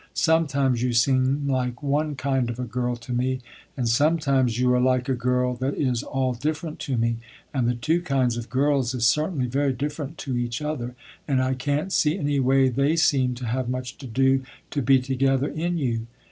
Sometimes 0.15 0.81
you 0.81 0.93
seem 0.93 1.47
like 1.47 1.83
one 1.83 2.15
kind 2.15 2.49
of 2.49 2.57
a 2.59 2.63
girl 2.63 2.95
to 2.95 3.13
me, 3.13 3.39
and 3.77 3.87
sometimes 3.87 4.57
you 4.57 4.73
are 4.73 4.79
like 4.81 5.07
a 5.07 5.13
girl 5.13 5.53
that 5.57 5.75
is 5.75 6.01
all 6.01 6.33
different 6.33 6.79
to 6.79 6.97
me, 6.97 7.17
and 7.53 7.67
the 7.67 7.75
two 7.75 8.01
kinds 8.01 8.35
of 8.35 8.49
girls 8.49 8.95
is 8.95 9.05
certainly 9.05 9.45
very 9.45 9.73
different 9.73 10.17
to 10.17 10.35
each 10.35 10.59
other, 10.59 10.95
and 11.27 11.39
I 11.39 11.53
can't 11.53 11.93
see 11.93 12.17
any 12.17 12.39
way 12.39 12.67
they 12.67 12.95
seem 12.95 13.35
to 13.35 13.45
have 13.45 13.69
much 13.69 13.99
to 13.99 14.07
do, 14.07 14.41
to 14.71 14.81
be 14.81 14.99
together 14.99 15.49
in 15.49 15.77
you. 15.77 16.07